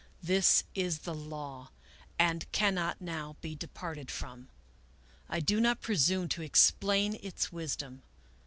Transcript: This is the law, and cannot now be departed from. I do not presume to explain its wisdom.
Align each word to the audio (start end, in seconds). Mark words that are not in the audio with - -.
This 0.23 0.63
is 0.73 1.01
the 1.05 1.13
law, 1.13 1.69
and 2.17 2.51
cannot 2.51 3.01
now 3.01 3.35
be 3.39 3.53
departed 3.53 4.09
from. 4.09 4.49
I 5.29 5.39
do 5.39 5.61
not 5.61 5.79
presume 5.79 6.27
to 6.29 6.41
explain 6.41 7.19
its 7.21 7.51
wisdom. 7.51 8.01